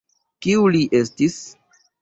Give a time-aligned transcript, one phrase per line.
[0.45, 1.39] Kiu li estis?